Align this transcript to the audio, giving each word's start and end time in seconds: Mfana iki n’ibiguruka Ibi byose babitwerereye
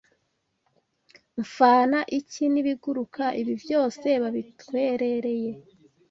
Mfana 1.41 1.97
iki 2.19 2.43
n’ibiguruka 2.53 3.23
Ibi 3.41 3.53
byose 3.63 4.07
babitwerereye 4.21 5.51